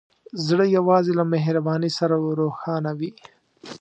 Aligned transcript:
زړه 0.47 0.65
یوازې 0.77 1.11
له 1.19 1.23
مهربانۍ 1.33 1.91
سره 1.99 2.15
روښانه 2.39 2.91
وي. 2.99 3.11